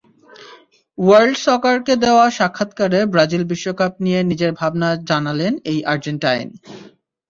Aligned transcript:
World 0.97 1.35
সকারকে 1.47 1.93
দেওয়া 2.03 2.25
সাক্ষাৎকারে 2.37 2.99
ব্রাজিল 3.13 3.43
বিশ্বকাপ 3.51 3.93
নিয়ে 4.05 4.19
নিজের 4.29 4.51
ভাবনা 4.59 4.89
জানালেনএই 5.09 5.79
আর্জেন্টাইন। 5.91 6.47